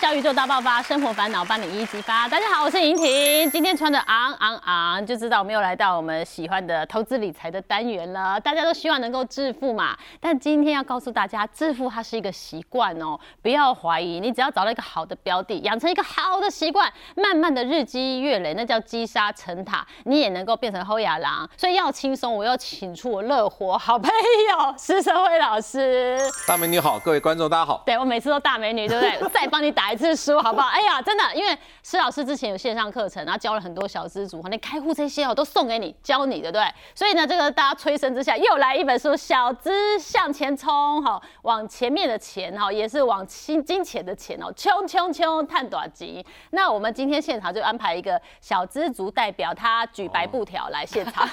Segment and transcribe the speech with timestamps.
[0.00, 2.26] 小宇宙大爆发，生活烦恼帮你一一激发。
[2.26, 8.40] 大家好，我是莹婷，今天穿的昂昂昂，就知道我们又来到我们喜欢的投资理财的单元了。
[8.40, 21.46] 大家都希望能够致富嘛，但今天要告诉大家，致富它是一个习惯哦，不要怀疑，你只要找到一个好的标的，养成一个好的习惯，慢慢的日积月累，那叫积沙成塔，你也能够变成后亚郎。
[21.58, 26.18] 所以要轻松，我要请出我乐活好朋友施生辉老师。
[26.46, 27.82] 大美女好，各位观众大家好。
[27.84, 29.28] 对我每次都大美女，对不对？
[29.28, 30.68] 再帮你打 一次书，好不好？
[30.68, 36.74] 哎呀，真的，因为施老师之前有线上课程，然后教了很多小资主，那开户这些哦，都送给你，教你的，对不对？
[36.94, 46.24] 所以呢，这个大家催生之下，又来一本书《小资向前冲》，哈，往前面的钱哈，也是往金金钱的钱哦，冲冲冲，探短集。
[46.50, 51.26] 那我们今天现场就安排一个小资族代表，他举白布条来现场。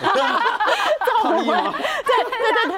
[1.22, 1.74] 抗议吗？
[2.06, 2.78] 对对对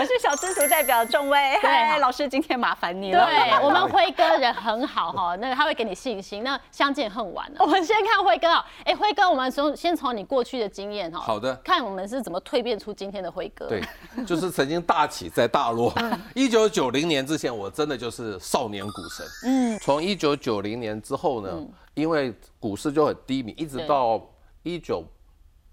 [0.00, 3.26] 我是小资族代表仲威，嗨，老师今天麻烦你了。
[3.26, 6.42] 对我们辉哥人很好哈，那他会给你信心。
[6.42, 13.66] 那相见恨晚了， 我们先看辉哥啊，哎，辉哥，我们从先从你过去的经验哈，好的，看我们是怎么蜕变出今天的辉哥。
[13.68, 13.84] 对，
[14.24, 15.92] 就是曾经大起在大落。
[16.34, 19.26] 一九九零年之前，我真的就是少年股神。
[19.44, 24.18] 嗯，从一九九零年之后呢，因为股市就很低迷，一直到
[24.62, 25.04] 一九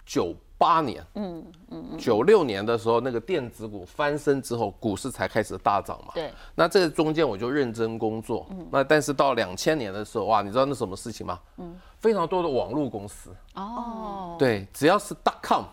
[0.06, 0.36] 九。
[0.58, 6.12] 八年，嗯嗯九六年的时候，那个电子股翻身之后，股市才开始大涨嘛。
[6.16, 6.32] 对。
[6.56, 8.46] 那这个中间我就认真工作。
[8.50, 8.68] 嗯。
[8.72, 11.40] 那但是到两千年的时候，哇，你知道那什么事情吗？
[11.58, 11.76] 嗯。
[12.00, 13.30] 非常多的网络公司。
[13.56, 14.36] 哦。
[14.40, 15.64] 对，只要是 dot com，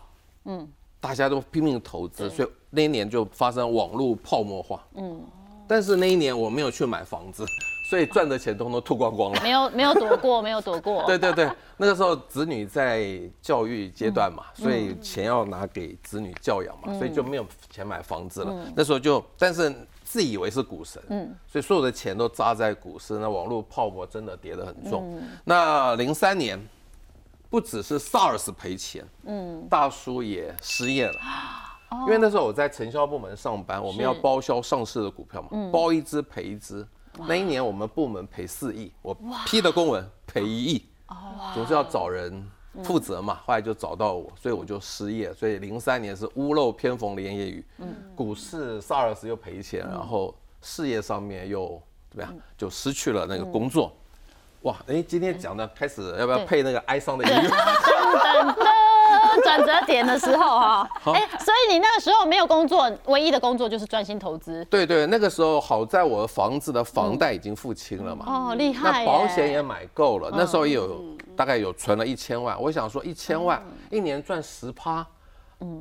[0.45, 0.69] 嗯，
[1.01, 4.85] 大家都拼命投资，所以那一年就发生网络泡沫化。
[4.95, 5.21] 嗯。
[5.67, 7.45] 但是那一年我没有去买房子。
[7.85, 11.05] 所以赚的钱通通吐光光了，没有没有躲过，没有躲过。
[11.07, 18.67] 对对对，那个时候子女在教育阶段嘛，所以钱要拿给子女教养嘛，所以就没有钱买房子了。
[18.75, 25.23] 那时候就，但是自以为是股神，嗯，所以所有的钱都扎在股市，那网络泡沫真的跌得很重。
[25.45, 26.59] 那零三年，
[27.51, 31.21] 不只是 SARS 赔钱，嗯，大叔也失业了，
[32.07, 36.87] 因为那时候我在承销部门上班，我们要包销上市的股票嘛，包一只赔一只。
[37.27, 39.17] 那一年我们部门赔四亿，我
[39.47, 40.85] 批的公文赔一亿，
[41.55, 42.45] 总是要找人
[42.83, 43.41] 负责嘛。
[43.47, 45.33] 后来就找到我，所以我就失业。
[45.33, 47.65] 所以零三年是屋漏偏逢连夜雨，
[48.17, 51.81] 股市 SARS 又赔钱，然后事业上面又
[52.11, 53.93] 怎么样，就失去了那个工作。
[54.63, 57.51] 哇，哎，今天讲的开始要不要配那个哀伤的音乐？
[59.43, 64.65] 转折点的时候哈，哎，所以你那个时候没有工作，唯一的工作就是专心投资。
[64.67, 68.25] 对对，那个时候好在我的房子的房贷已经付清了嘛。
[68.27, 69.05] 哦，厉害。
[69.05, 71.03] 那保险也买够了，那时候也有
[71.37, 72.61] 大概有存了一千万。
[72.61, 75.05] 我想说一千万一年赚十趴。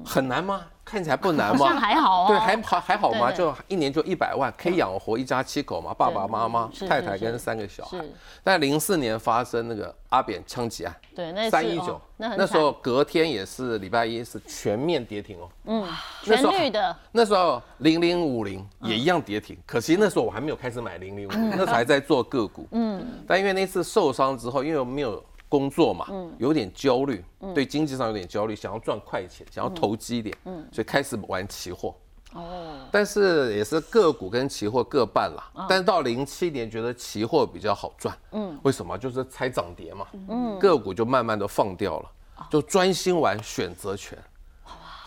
[0.05, 0.65] 很难吗？
[0.85, 1.65] 看起来不难吗？
[1.79, 3.31] 还好对，还好还好吗？
[3.31, 7.99] 就一年就一百万，可以养活一家七口嘛，爸爸妈妈、太太跟三个小孩。
[8.43, 15.49] 但零四年发生那个阿扁枪击案，对，那三一九，那时候隔天也是礼拜一，是全面跌停哦。
[15.65, 15.87] 嗯，
[16.21, 16.93] 全绿的。
[17.13, 22.67] 那时候零零五零也一样跌停，可惜那时候我还没有开始买零零五零， 那时候还在做个股。
[22.71, 25.23] 嗯，但因为那次受伤之后，因为没有。
[25.53, 26.07] 工作嘛，
[26.39, 30.35] 有点焦虑，对经济上有点焦虑，想要赚快钱，想要投机一点，
[30.71, 31.93] 所以开始玩期货。
[32.33, 35.67] 哦，但是也是个股跟期货各半啦。
[35.69, 38.97] 但是到零七年觉得期货比较好赚，嗯，为什么？
[38.97, 42.09] 就是猜涨跌嘛，嗯，个股就慢慢的放掉了，
[42.49, 44.17] 就专心玩选择权。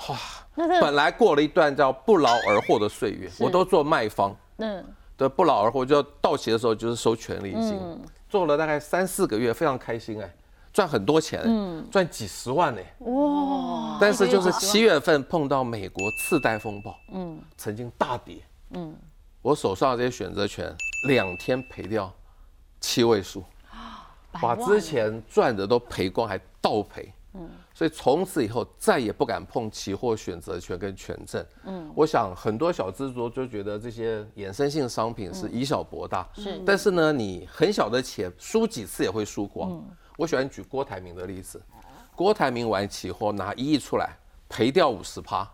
[0.09, 0.17] 哇，
[0.55, 4.85] 那本来过了一段叫不劳而获的岁月，我都做卖方，嗯，
[5.17, 7.77] 对，不劳而获就到期的时候就是收权利金。
[8.37, 10.31] 做了大概三四个月，非常开心哎，
[10.71, 13.97] 赚很多钱，嗯，赚几十万呢，哇！
[13.99, 18.37] 但是就是七月份碰到美国次贷风暴，嗯，曾经大跌，
[18.73, 18.95] 嗯，
[19.41, 20.71] 我手上这些选择权
[21.09, 22.13] 两天赔掉
[22.79, 23.43] 七位数，
[24.33, 27.11] 把之前赚的都赔光，还倒赔。
[27.77, 31.45] 所以从此以后再也不敢碰期货选择权跟权证。
[31.65, 36.27] 嗯，我想很多小资族就觉得这些衍生性商品是以小博大。
[36.33, 39.85] 是，但是呢，你很小的钱输几次也会输光。
[40.17, 41.61] 我喜欢举郭台铭的例子，
[42.15, 44.17] 郭台铭玩期货拿一亿出来
[44.49, 45.47] 赔掉五十趴，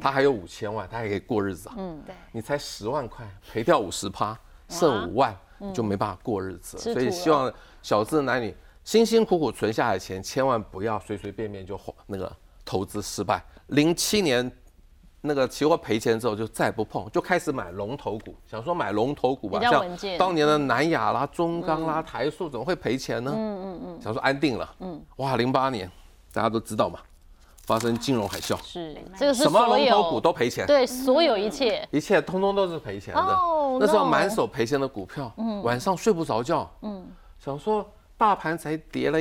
[0.00, 1.74] 他还有五千万，他还可以过日子啊。
[1.76, 2.14] 嗯，对。
[2.32, 4.34] 你才十万块赔掉五十趴，
[4.70, 5.36] 剩五万
[5.74, 6.78] 就没办法过日子。
[6.78, 7.52] 所以希望
[7.82, 8.56] 小资男女。
[8.86, 12.32] 辛辛苦苦存下来的钱，千万不要随随便便就那个
[12.64, 13.44] 投资失败。
[13.66, 14.48] 零七年
[15.20, 19.84] 那个期货赔钱之后，就再不碰，就开始买龙头股，想说买龙头股吧，像
[20.16, 23.32] 当年的南亚啦、中钢啦、台塑，怎么会赔钱呢？
[23.34, 24.74] 嗯嗯嗯，想说安定了。
[24.78, 25.90] 嗯，哇，零八年
[26.32, 27.00] 大家都知道嘛，
[27.64, 28.96] 发生金融海啸，是。
[29.18, 33.20] 这个是什么龙头股都赔钱，对所有一切，一切通通都是赔钱的。
[33.20, 35.32] 哦那时候满手赔钱的股票，
[35.64, 37.04] 晚上睡不着觉，嗯。
[37.38, 37.84] 想说
[38.16, 39.18] 大盘才跌了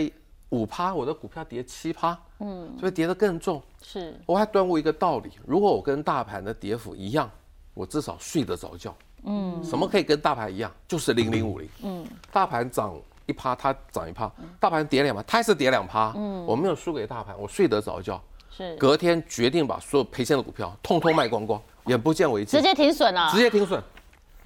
[0.49, 3.61] 五趴，我的股票跌七趴，嗯，所以跌得更重。
[3.81, 7.29] 是我还端悟一个道理：如果我跟大盘的跌幅一样，
[7.73, 8.95] 我至少睡得着觉。
[9.23, 10.71] 嗯，什么可以跟大盘一样？
[10.87, 11.67] 就是零零五零。
[11.83, 12.95] 嗯，大盘涨
[13.25, 16.13] 一趴，它涨一趴；大盘跌两趴，它还是跌两趴。
[16.15, 18.21] 嗯，我没有输给大盘，我睡得着觉。
[18.49, 22.65] 是，隔天决定把所有赔钱的股票通通卖光光，眼不见为净直。
[22.65, 23.83] 接停损了直，接停损。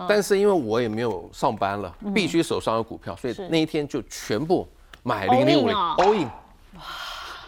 [0.07, 4.67] 但是因为我也没有上班了，必须手上有股票，所以那一天就全部
[5.03, 6.29] 买零零五零哦 all in。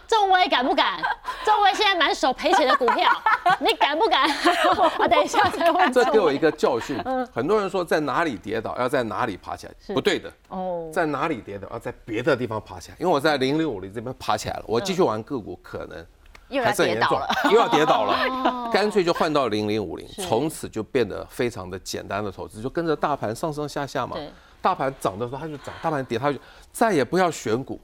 [0.07, 0.99] 仲威敢不敢？
[1.45, 3.09] 仲威现在满手赔钱的股票，
[3.61, 4.27] 你敢不敢？
[4.99, 5.89] 我等一下再问。
[5.93, 7.01] 这给我一个教训。
[7.33, 10.29] 很多人说在哪里跌倒要在哪里爬起来，不对的。
[10.49, 12.97] 哦，在哪里跌倒要在别的地方爬起来。
[12.99, 16.05] 因为我在零零五零这边爬起来了，我继续玩个股可能
[16.51, 24.15] 又要跌倒了。，又要跌倒了， 干脆就换到零零五零，从此就变得非常的简单的投资，就跟着大盘上上下下嘛。
[24.61, 26.37] 大盘涨的时候它就涨，大盘跌它就
[26.71, 27.81] 再也不要选股，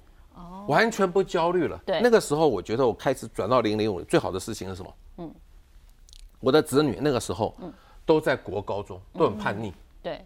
[0.67, 1.81] 完全不焦虑了。
[1.85, 4.93] 对那个时候我觉得我开始转到零零五，最好的事情是什么？
[5.17, 5.33] 嗯，
[6.39, 7.55] 我的子女那个时候
[8.05, 9.73] 都在国高中，都很叛逆。
[10.03, 10.23] 对，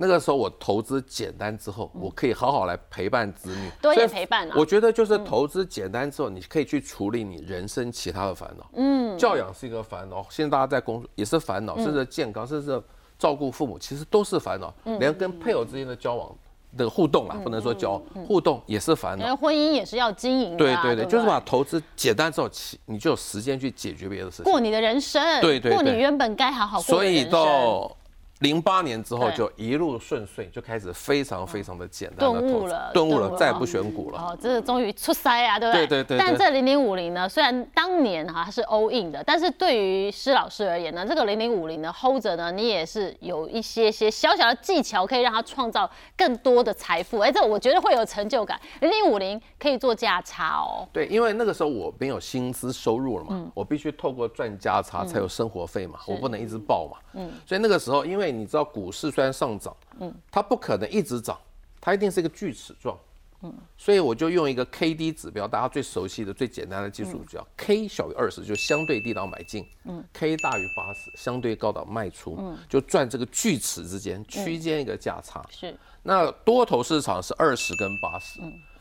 [0.00, 8.64] 那个时候我投资简单之后，我可以好好来陪伴子女，多一点陪伴啊我觉得就是投资简单之后，你可以去处理你人生其他的烦恼。
[8.74, 12.80] 嗯，教养是一个烦恼，现在大家在工作也是烦恼，甚至健康，甚至
[13.18, 14.72] 照顾父母，其实都是烦恼。
[15.00, 16.32] 连跟配偶之间的交往
[16.76, 19.34] 的互动啊，不能说交互动也是烦恼。
[19.34, 24.44] 婚姻也是要经营对对对，就是把投资简单之后，其你就有时间去解决别的事情。
[24.44, 27.32] 过你的人生，对对对过你原本该好好过所以的人生。
[27.32, 27.96] 到
[28.40, 34.18] 零八年之后就一路顺遂，就开始非常非常的简单的顿悟了，顿悟了，再也不选股了。
[34.18, 35.86] 哦，这是终于出塞啊，对不对？
[35.86, 47.18] 对对对对但这零零五零呢，虽然当年哈它是 all in 的，但是对于施老师而言呢，这个零零五零呢 hold 着呢，你也是有一些些小小的技巧，可以让它创造更多的财富。
[47.18, 48.60] 哎，这我觉得会有成就感。
[48.80, 50.86] 零零五零可以做价差哦。
[50.92, 56.98] 对，因为那个时候我没有薪资收入了嘛，嗯我必须透过赚价差才有生活费嘛，我不能一直报嘛。
[57.14, 61.38] 嗯，所以那个时候，因为你知道股市虽然上涨，嗯，它不可能一直涨，
[61.80, 62.98] 它一定是一个锯齿状。
[63.40, 75.40] 嗯，所以我就用一个 K D 指标，大家最熟悉的、最简单的技术指标、k 小于二十就相对低档买进，嗯，K 大于八十相对高档卖出，嗯，就赚这个锯齿之间区间一个价差。
[75.50, 75.72] 是。
[76.02, 78.40] 那多头市场是二十跟八十、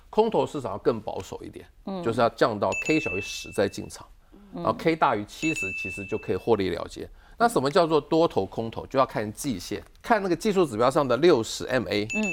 [0.10, 1.68] 空头市场要更保守一点，
[2.04, 4.08] 就是要降到 K 小于十再进场，
[4.56, 7.08] 然后 K 大于七十，其实就可以获利了结。
[7.38, 8.86] 那什么叫做多头空头？
[8.88, 12.24] 就要看季线，看那个技术指标上的六十 MA，嗯，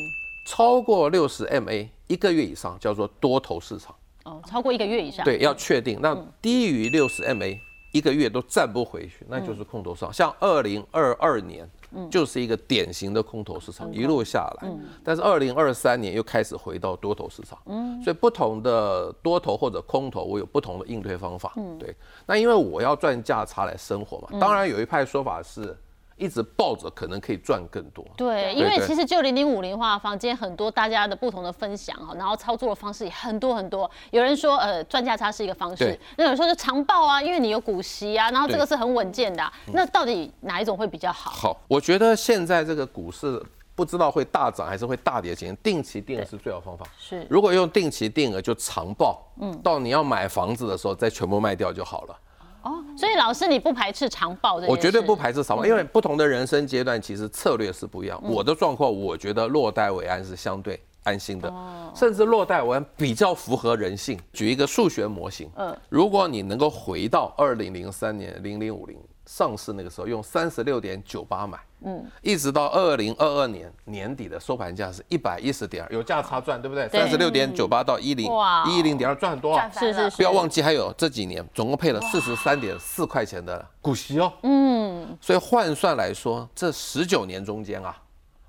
[0.47, 5.25] 超过六十 MA 一个月以上叫做多头市场，哦，超过一个月以上。
[5.25, 6.01] 对，要确定。
[6.01, 7.59] 那低于六十 MA
[7.93, 10.13] 一个月都站不回去，那就是空头市场。
[10.13, 11.69] 像二零二二年，
[12.11, 14.71] 就是一个典型的空头市场，一路下来。
[15.03, 17.59] 但是二零二三年又开始回到多头市场。
[18.03, 21.55] 所以不同的多头或者空头，我有不同的应对方法。
[21.79, 21.95] 对，
[22.27, 25.77] 那因为我要赚价差来生活嘛，当然有一派说法是。
[26.17, 33.91] 一直抱着可能可以赚更多，对，因为其实就零零五零的话，房间很多大家的不同的分享哈，然后操作的方式也很多很多。
[34.13, 41.31] 有人说呃赚价差是一个方式，那有人说是长报啊，因为你有股息啊，然后这个是很稳健的啊、那到底哪一种会比较好？
[41.31, 43.43] 好，我觉得现在这个股市
[43.75, 46.87] 不知道会大涨还是会大跌前，定期定额是最好方法。
[46.97, 52.17] 是如果用定期定额就长报，嗯，到你要买房子的时候再全部卖掉就好了。
[52.65, 54.71] 哦，所以老师你不排斥长报这件事？
[54.73, 58.21] 我绝对不排斥长报，因为不同的人生阶段其实策略是不一样。
[58.25, 61.53] 我的状况，我觉得落袋为安是相对安心的，
[61.95, 64.19] 甚至落袋为安比较符合人性。
[64.33, 76.89] 举一个数学模型，嗯，如果你能够回到二零零三年零零五零上市那个时候，用三十六点九八买，嗯，一直到二零二二年年底的收盘价是一百一十点二，有价差赚，对不对？
[76.89, 77.01] 对。
[77.01, 78.65] 三十六点九八到一零哇。
[78.69, 84.33] 一零点二赚很多是是是，不要忘记，还有这几年总共配了四十三点四块钱的股息哦。
[84.43, 87.97] 嗯，所以换算来说，这十九年中间啊，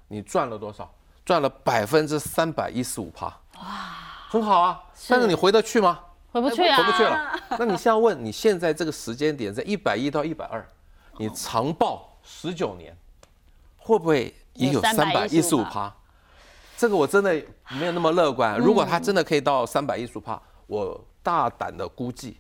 [0.08, 0.90] 你赚了多少？
[1.26, 3.26] 赚了百分之三百一十五趴。
[3.56, 3.64] 哇，
[4.30, 4.82] 很好啊。
[5.10, 6.00] 但是你回得去吗？
[6.32, 7.40] 回不去啊，回不去了。
[7.58, 10.66] 那你现在问，你现在这个时间点在一百一到一百二，
[11.18, 12.96] 你长报十九年，
[13.78, 15.94] 会不会也有有三百一十五趴？
[16.78, 17.34] 这个我真的
[17.70, 18.58] 没有那么乐观。
[18.58, 22.36] 如果它真的可以到三百一十五趴，我大胆的估计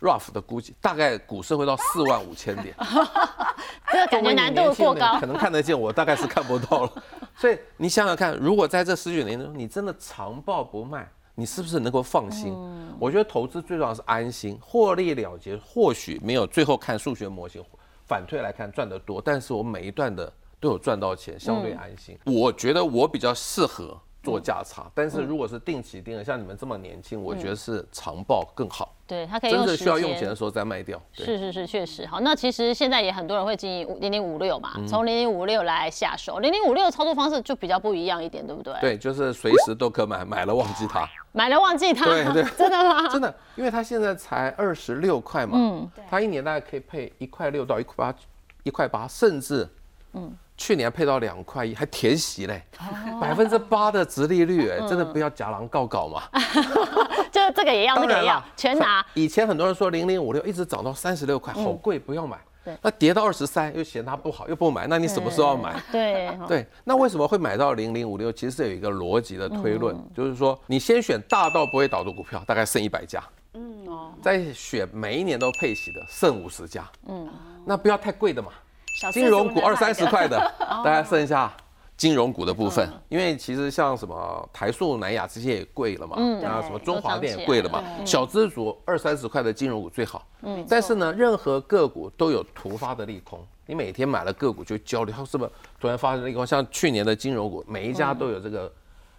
[0.00, 2.74] ，rough 的估计，大概股市会到四万五千点。
[3.92, 5.26] 这个感觉难度过高可。
[5.26, 6.92] 能看得见，我大概是看不到了。
[7.36, 12.54] 所以你想想看，如果在这十九年中，你真的长报不卖，你是不是能够放心？
[12.98, 17.62] 我觉得投资最重要是安心，获利了结，或许没有最后看数学模型
[18.06, 22.18] 反推来看赚得多，但是我每一段的都有赚到钱，相对安心。
[22.24, 28.95] 我觉得我比较适合做价差，但是如果是定期定额，像你们这么年轻，我觉得是长报更好。
[29.06, 31.00] 对，它可以真的需要用钱的时候再卖掉。
[31.12, 32.20] 是是是，确实好。
[32.20, 36.40] 那其实现在也很多人会经营零零五六嘛，从零零五六来下手。
[36.40, 41.08] 零零五六操作方式就比较不一样一点，对不对？，对，就是随时都可买，买了忘记它。
[41.32, 43.06] 买了忘记它，对对 真的吗？
[43.08, 48.18] 真的，因为它现在才二十六块嘛，嗯，它一年大概可以配一块六到一块八，
[48.62, 49.68] 一块八，甚至，
[50.14, 56.22] 嗯，去年配到两块一，还填息嘞，哦百分之八的殖利率，哎，真的不要假狼告告嘛。
[57.36, 59.04] 就这个也要，那个也要全拿。
[59.12, 62.38] 以前很多人说零零五六一直涨到三十六块，好贵，不要买。
[62.80, 65.80] 那跌到二十三又嫌它不好，又不买，那你什么时候要买？
[65.92, 68.32] 对，对，那为什么会买到零零五六？
[68.32, 70.10] 其实是有一个逻辑的推论，嗯。
[70.16, 77.28] 就是说你先选大到不会倒的股票，大概剩一百家，嗯哦，再选每一年都配息的，剩五十家，嗯，
[77.64, 78.48] 那不要太贵的嘛，
[79.12, 80.36] 金融股二三十块的，
[80.68, 80.82] 哦。
[80.82, 81.52] 大概剩下
[81.96, 93.38] 金融股的部分，嗯因为其实像什么台塑、南亚这些也贵了嘛，嗯那什么中华电也贵了嘛对，小资族二三十块的金融股最好，嗯，但是呢，任何个股都有突发的利空。
[93.68, 95.50] 你每天买了个股就焦虑，它是不是
[95.80, 96.46] 突然发生利空？
[96.46, 98.72] 像去年的金融股，每一家都有这个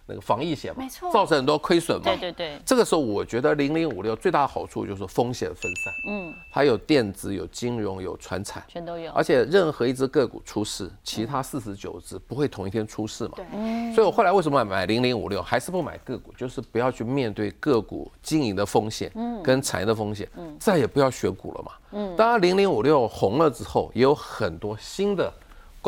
[0.08, 2.04] 那个防疫险嘛，没错造成很多亏损嘛。
[2.04, 9.12] 对对对，这个时候，我觉得零零五六最大的好处就是风险分散，嗯，它有电子、有金融、有船产，全都有。
[9.12, 13.32] 而且任何一只个股出事，其他四十九只不会同一天出事嘛。
[13.36, 21.72] 对，所以我后来为什么买零零五六，还是不买个股，就是不要去面对个股经营的风险，嗯跟产业的风险，嗯再也不要选股了嘛。
[21.92, 25.30] 嗯当然零零五六红了之后，也有很多新的。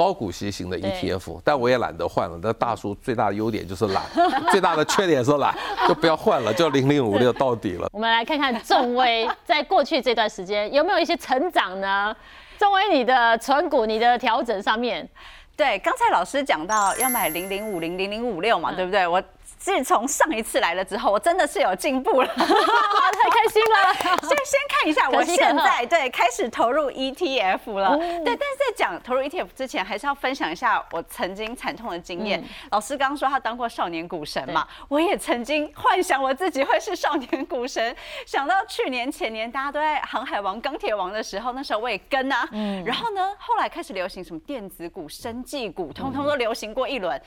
[0.01, 2.41] 高股息型的 ETF，但我也懒得换了。
[2.43, 4.03] 那大叔最大的优点就是懒，
[4.51, 5.55] 最大的缺点是懒，
[5.87, 7.87] 就不要换了，就零零五六到底了。
[7.93, 12.17] 我们来看看众威在过去这段时间有没有一些成长呢？
[12.59, 15.07] 众威，你的存股、你的调整上面，
[15.55, 19.07] 对，刚才老师讲到要买零零五零零零五六嘛，对不对？
[19.07, 19.23] 我
[19.61, 22.29] 自从上一次来了之后，我真的是有进步了。
[22.35, 23.95] 太开心了。
[24.27, 27.91] 先先看一下，我现在对开始投入 ETF 了。
[27.91, 32.43] 哦对，但是在讲投入 ETF 之前，还是要分享一下我曾经惨痛的经验。
[32.71, 37.95] 老师刚刚说他当过少年股神嘛，我也曾经幻想我自己会是少年股神。
[38.25, 42.49] 想到去年前年大家都在航海王、钢铁王的时候，那时候我也跟啊。
[42.87, 47.21] 然后呢，后来开始流行什么电子股、生技股，通通都流行过一轮。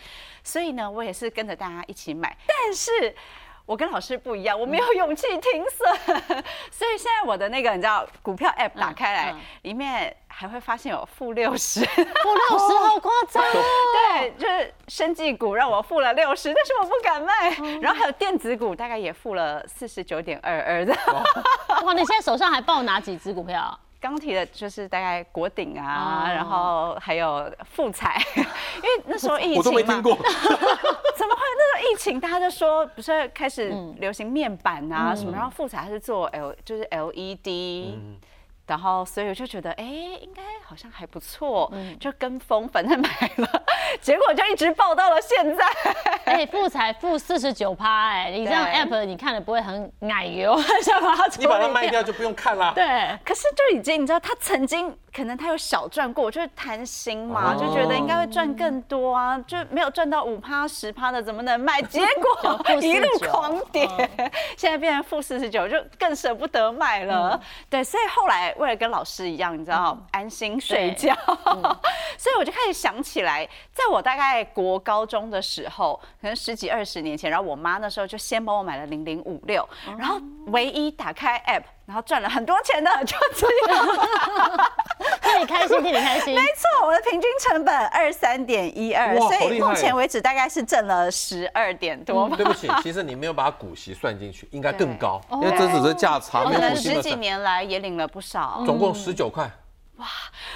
[0.43, 3.15] 所以呢，我也是跟着大家一起买，但是。
[3.65, 5.89] 我跟老师不一样，我没有勇气停损，
[6.69, 13.63] 所以现在我的那个你知道股票 app 打开来，嗯里面还会发现有负六十，负六十好夸张哦。
[13.95, 20.93] 对，就是生技股让我付了六十，但是我不敢卖，然后还有电子股大概也付了四十九点二二的。
[21.85, 23.79] 哇，你现在手上还抱哪几只股票？
[24.03, 26.33] 刚提的就是大概国鼎啊，哦。
[26.33, 30.13] 然后还有富彩， 因为那时候疫情嘛，我都没听过。
[31.15, 31.41] 怎么会？
[31.57, 37.95] 那时候疫情，大家就说不是开始流行面板啊什么，嗯然后富彩它是做 L 就是 LED，、
[38.65, 43.63] 然后所以我就觉得哎、应该好像还不错，嗯 就跟风，反正买了，
[44.01, 45.65] 结果就一直报到了现在。
[46.25, 52.71] 哎，负财负四十九趴，哎，你这样 app 你看了不会很奶油， 想把它你把它卖掉就不用看了。
[52.73, 52.83] 对，
[53.25, 57.59] 可是就已经你知道，他曾经可能他有小赚过，就是贪心嘛，哦。
[57.59, 61.81] 就觉得应该会赚更多啊，就没有赚到五趴十趴的怎么能卖？
[61.83, 61.99] 结
[62.41, 62.59] 果？
[62.81, 63.87] 一路狂跌，
[64.57, 67.39] 现在变成负四十九，就更舍不得卖了。
[67.69, 71.13] 对，所以后来为了跟老师一样，你知道安心睡觉，
[72.17, 79.67] 所以我就开始想起来，在我大概国高中的时候，可能十几二十年前，然后我妈那时候就先帮我买了零零五六，
[79.97, 83.51] 然后唯一打开 app，然后赚了很多钱的就只有
[85.21, 86.41] 替你开心，替你开心没。
[86.41, 92.37] 错，我的平均成本二三点一二，所以目前为止大概是挣了十二点多吧。
[92.37, 96.49] 对不起， 其实你没有把股息算进去，应该更高，因为这只是价差。
[96.75, 99.49] 十几年来也领了不少，总共十九块。
[99.97, 100.07] 哇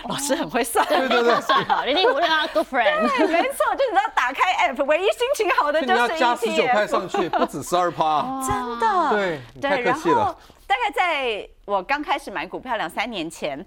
[0.10, 0.84] 老师很会算。
[0.88, 3.08] 对对对，算好，零零五六啊，good friend。
[3.18, 6.88] 对，没错，就你知道打开 app，唯一心情好的就是 你要加十九块。
[6.88, 8.24] 上去，不止十二趴。
[8.48, 13.66] 真的，对你太对，然后客气了大概在我刚开始买股票两三年前。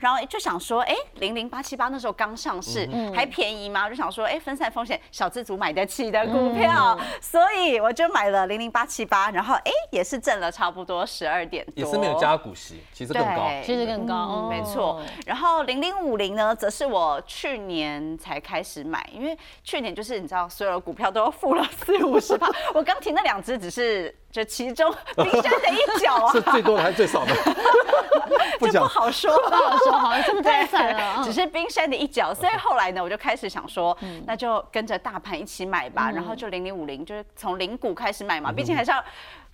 [0.00, 2.84] 然后就想说，哎，零零八七八那时候刚上市，
[3.14, 3.84] 还便宜吗？
[3.84, 15.00] 我就想说，哎，分散风险，小资族买得起的股票， 所以我就买了零零八七八，然后哎，也是挣了差不多十二点多，也是没有加股息，其实更高，其实更高，嗯没错。
[15.24, 24.12] 然后零零五零呢，则是我去年才开始买，因为去年就是你知道，所有的股票都付了四五十趴，我刚提那两只只是。
[24.34, 27.32] 就其中冰山的一角啊， 是最多的还是最少的？
[28.58, 31.22] 不不好说，不好说，好像这么太惨了。
[31.22, 36.10] 只是冰山的一角，所以后来呢，我就开始想说，那就跟着大盘一起买吧。
[36.10, 39.04] 然后就零零五零，就是从零股开始买嘛，毕竟还是要。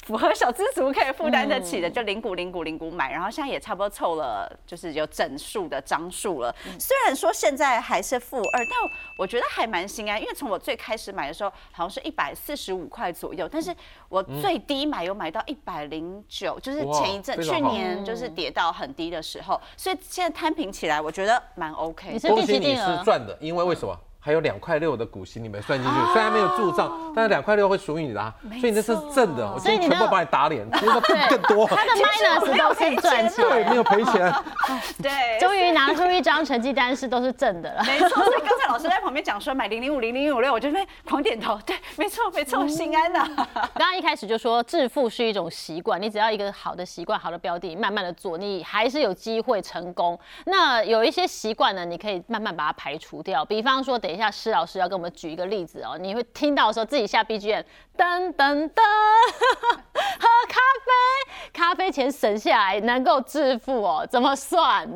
[0.06, 6.54] 符合小资族可以负担得起的，就零股零股零股买，然后现在也差不多凑了，就是有整数的张数了。
[6.78, 13.74] 虽然说现在还是负二，但我觉得还蛮心安，因为从我最开始买的时候好像是一百四十五块左右，但是
[14.08, 22.18] 我最低买有买到一百零九，就是前一阵去年就是跌到很低的时候，所以现在摊平起来，我觉得蛮 OK。
[22.20, 23.96] 恭喜你是赚的，因为为什么？
[24.22, 29.50] 还有两块六的股息你没算进去，虽然没有入账，但是两块六会属于你的，啊所以你那是正的。
[29.50, 31.66] 我今天全部把你打脸，其实更 更多。
[31.66, 34.32] 他的 minus 都是赚钱，对，没有赔钱。
[35.02, 35.10] 对，
[35.40, 37.82] 终于拿出一张成绩单是都是正的了。
[37.84, 41.58] 没错，所以刚才老师在旁边讲说买零零五零零五六，我就边狂点头。
[41.64, 43.18] 对，没错没错，心安的。
[43.54, 50.18] 刚刚一开始就说致富是一种习惯，你只要一个好的习惯、好的标的，慢慢的做，你还是有机会成功。
[50.44, 54.90] 那有一些习惯呢，你可以慢慢把它排除掉，比方说，等一下施老师要。
[54.90, 57.62] 给我们举一个例子哦，你会听到的时候自己下 BGM，
[57.96, 58.82] 噔噔噔，
[59.94, 64.90] 喝咖啡，咖啡钱省下来能够致富哦，怎么算？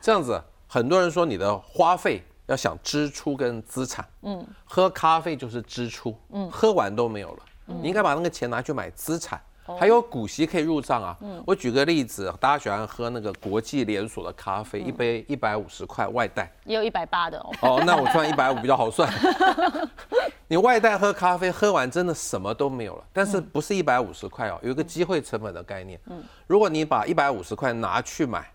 [0.00, 9.40] 这样子，很多人说你的花费要想支出跟资产，嗯，喝咖啡就是支出，嗯，喝完都没有了，你应该把那个钱拿去买资产。
[9.78, 11.16] 还有股息可以入账啊！
[11.46, 17.50] 我举个例子，大家喜欢喝那个国际连锁的咖啡，一杯一百五十块外带，也有一百八的哦。
[17.60, 19.08] 哦，那我算一百五比较好算。
[20.48, 23.04] 你外带喝咖啡，喝完真的什么都没有了。
[23.12, 24.58] 但是不是一百五十块哦？
[24.62, 25.98] 有一个机会成本的概念。
[26.06, 28.52] 嗯，如果你把一百五十块拿去买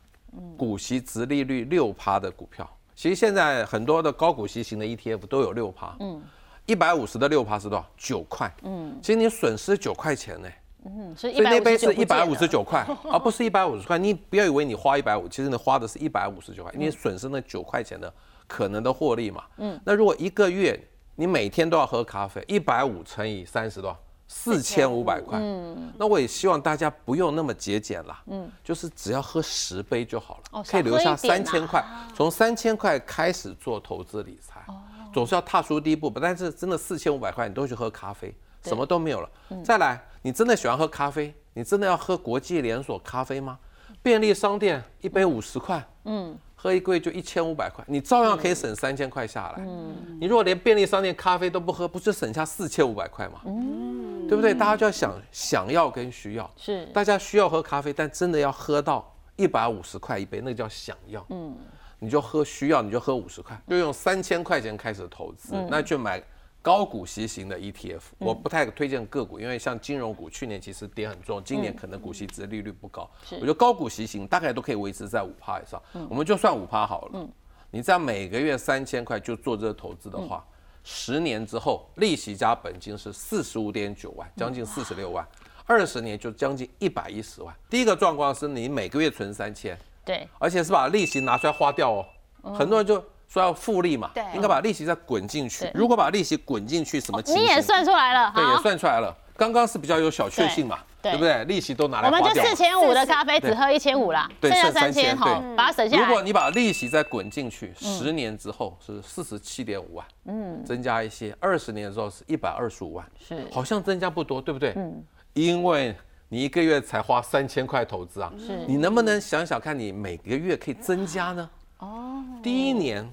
[0.57, 5.95] 股息、值利率六趴的股票，其实现在很多的高股息型的 ETF 都有六趴。
[6.01, 6.21] 嗯，
[6.65, 7.85] 一百五十的六趴是多少？
[7.95, 8.53] 九块。
[8.63, 10.49] 嗯，其实你损失九块钱呢。
[10.87, 13.97] 嗯，所以那杯是一百五十九块，而 不是一百五十块。
[13.97, 18.11] 你不要以为你花一百五，其实你花的是一百五十九块，你损失那九块钱的
[18.47, 19.43] 可能的获利嘛。
[19.57, 20.79] 嗯，那如果一个月
[21.15, 23.97] 你每天都要喝咖啡，一百五乘以三十多少？
[24.29, 25.39] 四千五百块。
[25.41, 28.21] 嗯，那我也希望大家不用那么节俭啦。
[28.27, 34.59] 嗯，就是只要喝十杯就好了，可以留下三千块，从三千块开始做投资理财。
[34.67, 34.81] 哦，
[35.13, 38.33] 总是要踏出第一步，不但是真的四千五百块，你都去喝咖啡。
[38.63, 39.29] 什么都没有了。
[39.63, 41.33] 再来，你真的喜欢喝咖啡？
[41.53, 43.57] 你真的要喝国际连锁咖啡吗？
[44.03, 49.55] 便利商店一杯五十块，嗯，喝一个月就一千五百块，你照样可以省三千块下来。
[49.59, 53.39] 嗯，你如果连便利商店咖啡都不喝，不是省下四千五百块吗？
[53.45, 54.53] 嗯，对不对？
[54.53, 56.51] 大家就要想想要跟需要。
[56.57, 61.25] 是，大家需要喝咖啡，但真的要喝到一百五十块一杯，那个叫想要。
[61.29, 61.55] 嗯，
[61.99, 66.21] 你就喝需要，你就喝五十块，就用三千块钱开始投资，那就买。
[66.67, 73.09] 高股息型的 ETF，我不太推荐个股，因为像金融股去年其实跌很重，今年可能股息值利率不高。
[73.31, 77.25] 我觉得高股息型大概都可以维持在五趴以上，我们就算五趴好了。
[77.71, 80.45] 你这样每个月三千块就做这个投资的话，
[80.83, 85.25] 十年之后利息加本金是四十五点九万，将近四十六万，
[85.65, 87.55] 二十年就将近一百一十万。
[87.69, 92.05] 第一个状况是你每个月存三千，对，而且是把利息拿出来花掉
[92.41, 93.01] 哦，很多人就。
[93.27, 95.69] 说要复利嘛，应该把利息再滚进去。
[95.73, 97.21] 如果把利息滚进去，什么？
[97.25, 99.15] 你也算出来了，对，也算出来了。
[99.35, 101.43] 刚刚是比较有小确幸嘛，对不对？
[101.45, 102.09] 利息都拿来。
[102.09, 106.01] 我们就四千五的咖啡只喝一千五啦，剩下三千，好，把它省下来。
[106.01, 114.73] 如果你把利息再滚进去，十年之后是四十七点五万，嗯，增加一些，二十年之后是一百二十五万，是，好像增加不多，对不对？
[114.75, 115.95] 嗯，因为
[116.29, 121.47] 你一个月才花三千块投资啊，是，你能不能想想看你每个月可以增加呢？
[121.79, 123.07] 哦，第一年。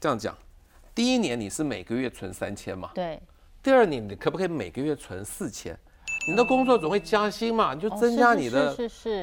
[0.00, 0.36] 这样讲，
[0.92, 2.90] 第一年你是每个月存三千嘛？
[2.92, 3.20] 对。
[3.62, 5.78] 第二年你可不可以每个月存四千？
[6.28, 7.72] 你的工作总会加薪嘛？
[7.72, 8.76] 你就增加你的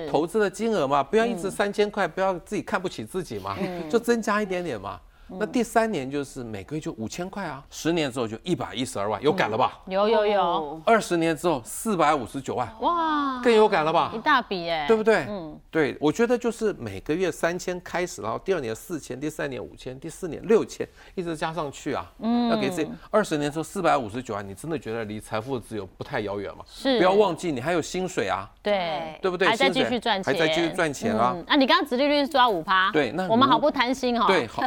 [0.09, 1.03] 投资的金额嘛？
[1.03, 3.57] 不要一直三千块，不要自己看不起自己嘛？
[3.89, 4.97] 就增加一点点嘛。
[5.37, 9.79] 那第三年就是每个月就五千块啊，十年之后就一百一十二万，有感了吧？
[9.87, 10.81] 有有有，哦。
[10.85, 14.11] 二十年之后四百五十九万，哇，更有感了吧？
[14.15, 14.19] 一？
[14.19, 15.25] 大笔哎，对不对？
[15.29, 22.11] 嗯，对，我觉得就是每个月三千开始，然后第二年四千，第三年五千，第四年六千，一直加上去啊。
[22.19, 26.63] 嗯，要给自己二十年之后四百五十九万，你真的觉得离财富自由不太遥远吗？
[26.67, 26.97] 是。
[26.97, 29.17] 不要忘记你还有薪水啊，对。
[29.21, 29.47] 对不对？
[29.47, 31.33] 还在继续赚钱，还在继续赚钱啊。
[31.35, 34.63] 嗯，啊，你刚刚殖利率是抓五趴，对那我们好不贪心哦，对，好，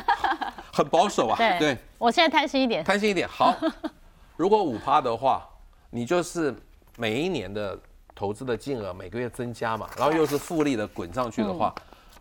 [0.72, 1.36] 很保守啊。
[1.36, 3.28] 对对，我现在贪心一点，贪心一点。
[3.28, 3.54] 好，
[4.36, 5.48] 如果五趴的话，
[5.90, 6.54] 你就是
[6.96, 7.78] 每一年的
[8.14, 11.74] 投资的金额每个月增加嘛，然后又是复利的滚上去的话，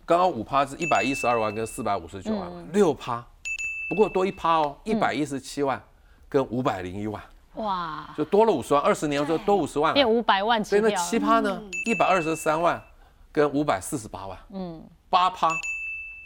[0.06, 3.24] 刚刚五趴是一百一十二万跟四百五十九万，六趴，
[3.89, 5.82] 不过多一趴哦，一百一十七万
[6.28, 7.22] 跟五百零一万，
[7.56, 9.94] 哇，就多了五十万，二十年之后多五十万。
[9.94, 12.82] 变五百万所以那七趴呢，一百二十三万
[13.32, 15.48] 跟五百四十八万，嗯，八趴。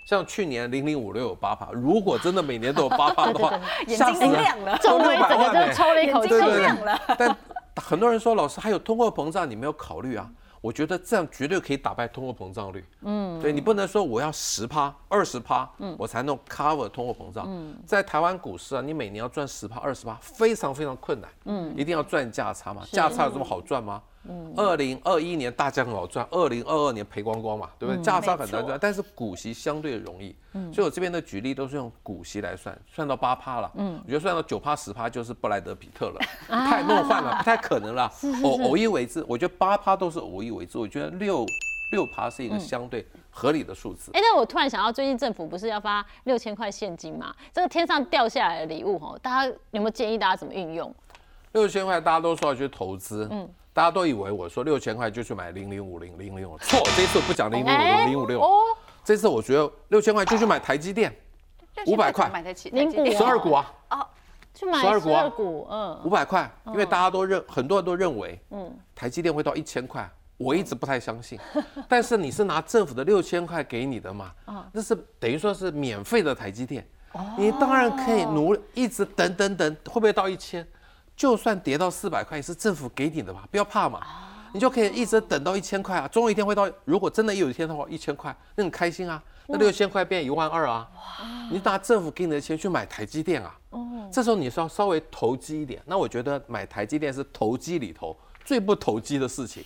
[0.06, 7.02] 像去年零零五六有八趴，如果真的每年都有八趴的话， 眼睛吓死人亮了，中威整个就抽了一口气亮了。
[7.18, 7.36] 但
[7.76, 10.30] 很多人说，老师还有通货膨胀，你没有考虑啊？
[10.62, 12.84] 我觉得这样绝对可以打败通货膨胀率。
[13.02, 17.46] 嗯，对你不能说我要十趴、二十趴，嗯，我才能 cover 通货膨胀。
[17.48, 21.30] 嗯，在台湾股市啊，你每年要赚十趴、二十趴，非常非常困难。
[21.46, 24.02] 嗯，一定要赚价差嘛，价差有这么好赚吗？
[24.02, 24.12] 嗯，
[24.56, 28.04] 二零二一年大家很好赚，二零二二年赔光光嘛，对不对？
[28.04, 30.36] 价差很难赚，但是股息相对容易。
[30.74, 33.72] 所以我这边的举例都是用股息来算，算到八趴了。
[33.76, 38.10] 嗯，我觉得算到九趴、十趴就是布莱德比特了，太梦幻了，不太可能了。
[38.44, 41.46] 偶偶一为之，我觉得八趴都是偶一为之，我觉得六
[41.92, 44.12] 六趴是一个相对合理的数字。
[44.14, 47.36] 哎，那我突然想到，最近政府不是要发六千块现金嘛？
[47.52, 50.94] 这个天上掉下来的礼物，哦，大家有没有建议大家怎么运用？
[51.52, 58.62] 六千块大家都说要去投资，嗯，大家都以为我说六千块就去买零零五零零零五，错，这一次我不讲零零五零零五六，哦，
[59.04, 61.14] 这次我觉得六千块就去买台积电
[61.88, 62.30] 五百块。
[62.32, 63.18] 买得起零股台积电。
[63.18, 64.08] 十二股啊，哦。
[64.54, 65.20] 去买十二股啊。
[65.20, 71.38] 十二股，嗯，五百块，因为大家都认，很多人都认为，嗯，台积电会到一千块，我一直不太相信。
[71.90, 74.32] 但是你是拿政府的六千块给你的嘛，
[74.72, 76.88] 那是等于说是免费的台积电，
[77.38, 80.66] 你当然可以努力一直等等等，会不会到一千？
[81.16, 84.02] 就算跌到四百块，也是政府给你的嘛，不要怕嘛。
[84.54, 86.70] 你就可以一直等到一千块啊，总有一天会到。
[86.86, 89.22] 如果真的有一天的话，一千块，那很开心啊。
[89.48, 90.90] 那六千块变一万二啊，
[91.52, 93.54] 你拿政府给你的钱去买台积电啊。
[94.12, 95.82] 这时候你是要稍微投机一点。
[95.86, 99.62] 那我觉得买台积电是投机里头最不投机的事情。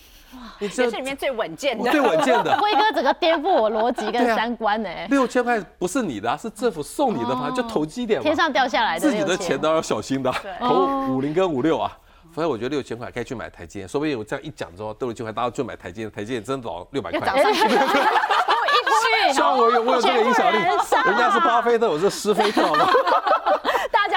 [0.58, 1.90] 你是里面最稳健的。
[1.90, 2.56] 最稳健的。
[2.60, 8.22] 辉哥整个颠覆我逻辑跟三观呢，六千块不是你的、啊，是政府送你的嘛，就投机一点嘛。
[8.22, 11.90] 天上掉下来的自己的6000钱都要小心的啊，投五零跟五六啊。
[12.32, 17.42] 所以我觉得六千块可以去买台积电，说不定我这样一讲之后，都六千块，大家就买台积电，台积电真的涨六百块。
[17.42, 20.56] 上去，一 呼像我有我有这个影响力
[21.06, 22.88] 人家是巴菲特，我是施菲特，好吗？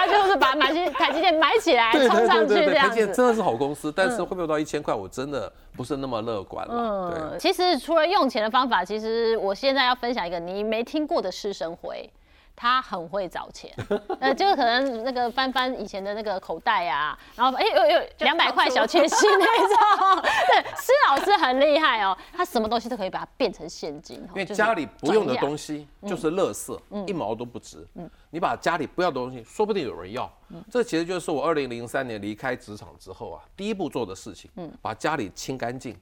[0.08, 7.12] 就是把买去台积电买起来，冲上去这样电真的是好公司，但是会不会到一千块，我真的不是那么乐观了。
[7.12, 7.22] 对。
[7.22, 12.10] 嗯，其实除了用钱的方法，其实我现在要分享一个你没听过的师生回。
[12.56, 13.74] 他很会找钱，
[14.20, 25.39] 呃，就是可能那个翻翻以前的那个口袋啊，然后哎呦呦两百块小确幸那种，对，施老师很厉害哦，他什么东西都可以把它变成现金，因因为家里不用的西。
[25.39, 27.86] 东西就是垃圾，一毛都不值。
[28.30, 30.32] 你把家里不要的东西，说不定有人要。
[30.70, 34.50] 这其实就是我二零零三年离开职场之后啊，第一步做的事情，
[34.82, 36.00] 把家里清干净，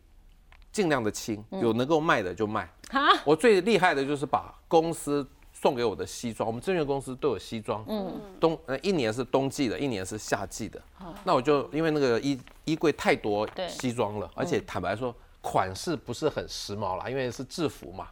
[0.72, 2.70] 尽量的清，有能够卖的就卖。
[2.90, 5.28] 哈，我最厉害的就是把公司
[5.62, 10.82] 送给我的西装，我们证券公司都有西装，嗯，冬呃一年是冬季的，一年是夏季的。
[11.24, 13.68] 那我就因为那个衣衣柜太多对。
[13.70, 18.08] 西装了，而且坦白说款式不是很时髦啦，因为是制服嘛。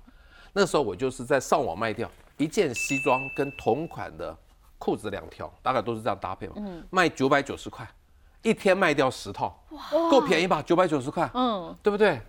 [0.54, 2.08] 那时候我就是在上网卖掉
[2.38, 4.36] 一件西装跟同款的
[4.78, 6.56] 裤子两条，大概都是这样搭配嘛，
[6.92, 7.88] 卖九百九十块，
[8.44, 9.60] 一天卖掉十套，
[10.12, 10.62] 够便宜吧？
[10.62, 12.22] 九百九十块，嗯，对不对？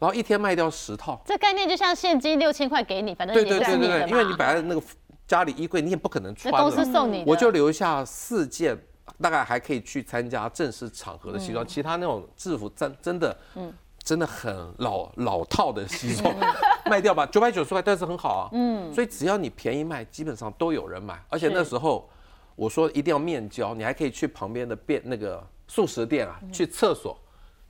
[0.00, 4.82] 然后一天卖掉十套，这概念就像现金六千块给你，反正对也对对对因为你摆在那个
[5.28, 8.76] 家里衣柜，你也不可能穿这公司，送你的，我就留下四件，
[9.20, 13.72] 大概还可以去参加正式场合的西装，其他那种制服真真的，嗯。
[14.02, 16.34] 真的很老老套的西装。
[16.88, 22.08] 卖掉吧，九百九十块，但是很好啊，嗯，所以只要你便宜卖，基本上都有人买，而且那时候
[22.56, 27.16] 我说一定要面交，你还可以去旁边的便那个素食店啊，去厕所。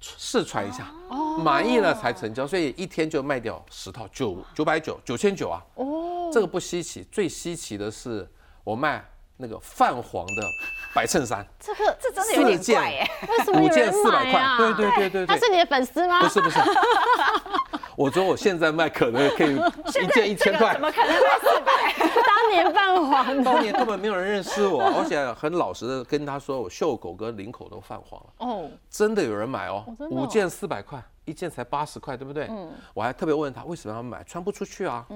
[0.01, 0.91] 试穿一下，
[1.39, 5.63] 满意了才成交，所以一天就卖掉十套，九九百九，九千九啊。
[5.75, 8.29] 哦，这个不稀奇，最稀奇的是
[8.65, 9.05] 我卖
[9.41, 10.43] 那个泛黄的
[10.95, 13.11] 白衬衫， 这个这真的有点怪哎。
[13.29, 14.31] 为什么五件四百？
[14.31, 16.21] 块，对对对对对，他是你的粉丝吗？
[16.21, 16.59] 不是不是，
[17.97, 19.57] 我说我现在卖可能可以
[20.03, 21.95] 一件一千块怎，么可能卖四百？
[22.27, 32.47] 当年泛黄当年根本没有人认识我，而且很老实的跟他说，我袖口跟领口都泛黄了，哦，真的有人买哦五件四百块，一件才八十块，对不对？
[32.51, 35.07] 嗯我还特别问他为什么要买，穿不出去啊。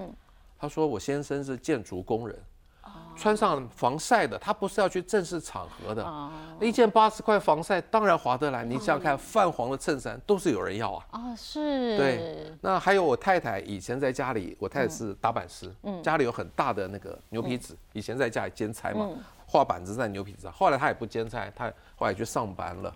[0.59, 2.39] 他说我先生是建筑工人。
[2.85, 6.05] 哦穿上防晒的，他不是要去正式场合的。
[6.05, 8.65] 哦一件八十块防晒当然划得来。
[8.65, 11.07] 你想想看，泛黄的衬衫都是有人要啊。
[11.11, 19.09] 啊是，对，那还有我太太以前在家里，我太太是打板师，嗯家里有很大的那个牛皮纸，以前在家里兼差嘛，
[19.47, 20.53] 画板子在牛皮纸上。
[20.53, 22.95] 后来她也不兼差，她后来去上班了。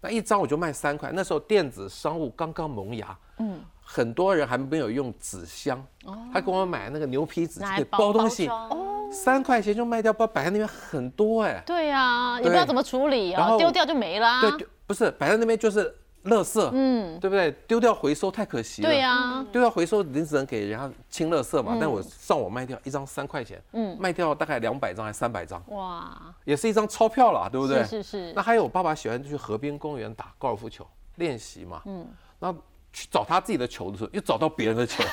[0.00, 5.82] 那一张我就卖三块，那时候电子商务刚刚萌芽，嗯，很多人还没有用纸箱，
[6.32, 14.40] 他给我买那个牛皮纸就可以包包东西，哦，三块钱就卖掉，包摆在那边很多哎、对啊，也不知道怎么处理啊，然后丢掉就没啦。
[14.40, 15.94] 对，丢不是摆在那边就是
[16.24, 17.52] 垃圾，嗯，对不对？
[17.68, 18.88] 丢掉回收太可惜了。
[18.88, 21.76] 对呀，丢掉回收，你只能给人家清垃圾嘛。
[21.80, 27.84] 但我上网卖掉一张三块钱，嗯，卖掉大概两百张还三百张，哇，也是一张钞票了，对不对？
[27.84, 28.32] 是是是。
[28.34, 32.04] 那还有我爸爸喜欢去河边公园打高尔夫球练习嘛，嗯，
[32.40, 32.58] 然后
[32.96, 35.04] 去找他自己的球的时候，又找到别人的球，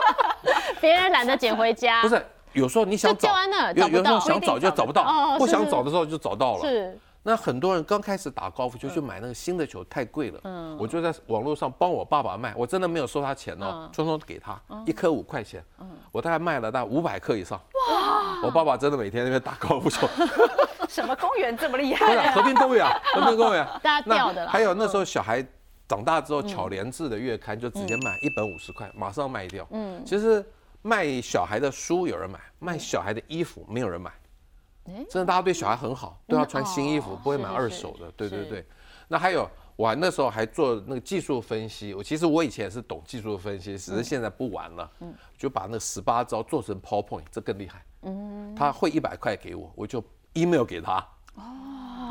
[0.80, 2.24] 别人懒得捡回家，不是。
[2.54, 3.30] 有时候你想找
[3.74, 6.60] 有有时候想找就找不哦到，不想找的时候就找到了。
[6.60, 10.40] 是那很多人刚开始打高尔夫球就买那个新的球，太贵了。
[10.44, 15.64] 嗯，我就在网络上帮我爸爸卖，我真的没有收他钱哦，通通给他，一颗五块钱。
[15.80, 17.58] 嗯，我大概卖了大概五百克以上。
[17.90, 18.40] 哇！
[18.42, 20.06] 我爸爸真的每天在那边打高尔夫球，
[20.90, 22.32] 什么公园这么厉害不是害？
[22.32, 23.66] 和平公园啊，和平公园。
[23.82, 24.50] 大家那掉的啦。
[24.50, 25.46] 还有那时候小孩
[25.92, 29.68] 长大之后，巧莲智的月刊就直接卖一本五十块，马上卖掉。
[29.72, 30.42] 嗯，其实
[30.80, 34.10] 卖小孩的书有人买，卖小孩的衣服没有人买。
[34.84, 38.10] 诶真的大家对小孩很好，都要穿新衣服哦，不会买二手的。
[38.12, 38.66] 对对对。
[39.06, 41.92] 那还有，我还那时候还做那个技术分析。
[41.92, 44.90] 我其实我以前也是懂技术分析，只是现在不玩了。
[45.00, 45.14] 嗯。
[45.36, 47.84] 就把那十八招做成 PowerPoint，这更厉害。
[48.00, 48.54] 嗯。
[48.56, 50.02] 他汇一百块给我，我就
[50.32, 51.06] email 给他。
[51.34, 51.42] 哦。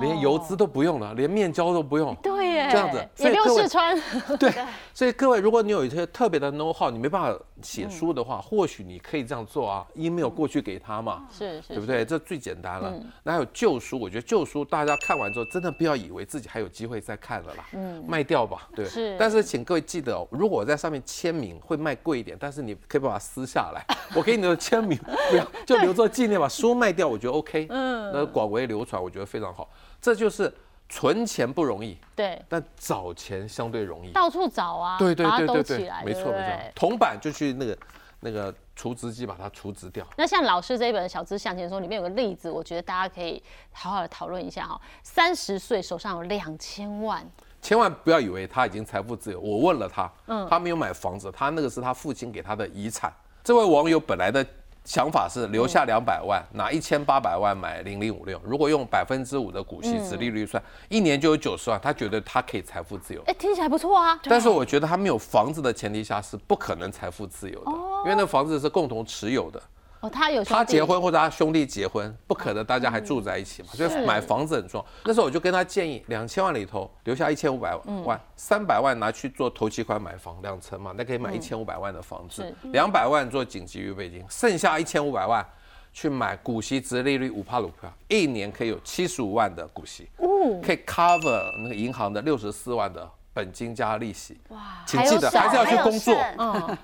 [0.01, 2.13] 连油脂都不用了，连面胶都不用。
[2.15, 4.01] 对耶，这样子所也不以各位用试穿。
[4.37, 4.51] 对，
[4.93, 12.03] 所以各位，如果你有一些特别的 know how，你没办法写书的话，或许你可以这样做啊，email 过去给他嘛，是是，对不对？
[12.03, 12.93] 这最简单了。
[13.23, 18.85] 那还有旧书，我觉得旧书大家看完之后，真的不要以为自己还有机会再看了啦，嗯卖掉吧，对。
[18.85, 24.97] 是但是请各位记得哦，如果我在上面签名会卖贵一点，但是你可以把它撕下来， 我给你的签名
[25.29, 26.49] 不要就留作纪念吧。
[26.49, 29.69] 书卖掉我觉得 OK，嗯，那广为流传我觉得非常好。
[30.01, 30.51] 这就是
[30.91, 34.11] 存钱不容易，对，但找钱相对容易。
[34.11, 36.71] 到处找啊，对对对对对没错没错。
[36.75, 37.77] 铜板就去那个
[38.19, 40.05] 那个除值机把它除值掉。
[40.17, 44.79] 那像老师这一本《小资向前说》里面有个例子，我觉得大家可以好好的讨论一下哈。
[45.01, 47.25] 三十岁手上有两千万，
[47.61, 49.39] 千万不要以为他已经财富自由。
[49.39, 53.11] 我问了他，嗯他没有买房子，他那个是他父亲给他的遗产。
[53.43, 54.45] 这位网友本来的
[54.83, 63.21] 想法是留下两百万，拿一千八百万买零零五六，如果用百分之五的股息殖利率算，一年就有九十万，他觉得他可以财富自由。
[63.27, 64.19] 哎，听起来不错啊。
[64.23, 67.71] 但是我觉得他没有房子的前提下是不可能财富自由的，
[68.03, 69.61] 因为那房子是共同持有的。
[70.01, 74.85] 哦，他有他结婚或者他兄弟结婚，不可能大家还住在一起嘛，所以买房子很重要。
[75.05, 82.41] 那时候我就跟他建议，两千万里头留下一千五百万，三百万拿去做头期款买房，两成嘛，那可以买一千五百万的房子。
[82.41, 85.45] 是，两百万做紧急预备金，剩下一千五百万
[85.93, 90.09] 去买股息值利率五帕五票，一年可以有七十五万的股息，
[90.63, 94.39] 可以 cover 那个银行的六十四万的本金加利息。
[94.49, 96.15] 哇，请记得 还是要去工作，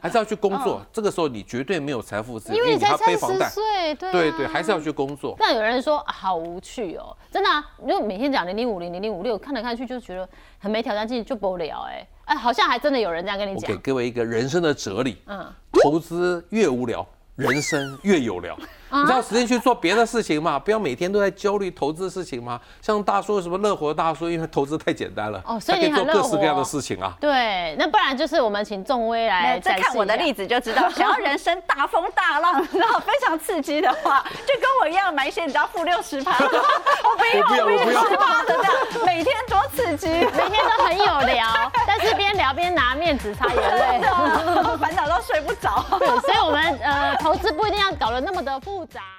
[0.01, 0.81] 还是要去工作。
[0.91, 3.55] 这个时候你绝对没有财富自由，你因为你才三还要背房贷十。
[3.55, 5.35] 岁，对啊对对，还是要去工作。
[5.39, 15.45] 但有人说、啊好无趣哦，真的、啊，因为每天讲零零五零、零零五六，看来看去就觉得很没挑战性，就不聊哎、哎，好像还真的有人这样跟你讲我给，各位一个人生的哲理：嗯，
[15.83, 17.05] 投资越无聊，
[17.35, 18.57] 人生越有聊。
[18.89, 20.57] 啊你知道时间去做别的事情嘛？
[20.57, 22.59] 不要每天都在焦虑投资事情嘛。
[22.81, 27.13] 像大叔什么乐活大叔，因为投资太简单了，哦所以他可以做各式各样的事情啊。
[27.19, 38.73] 对，那不然就是我们请仲威来再展示看我的例子就知道，想要人生大风大浪， 然后非常刺激的话，就跟我一样买一些你知道负六十趴， 我不要，我不要我不要十趴的这样，
[39.05, 41.45] 每天多刺激，每天都很有聊，
[41.85, 44.01] 但是边聊边拿面纸擦眼泪。
[44.77, 45.83] 烦恼到睡不着。
[45.99, 49.16] 对，所以我们呃投资不一定要搞得那么的复杂。